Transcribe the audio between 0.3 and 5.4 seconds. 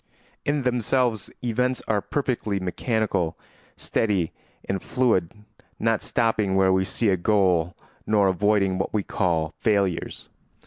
In themselves events are perfectly mechanical, steady, and fluid,